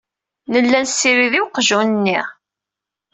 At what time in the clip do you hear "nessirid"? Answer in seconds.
0.83-1.33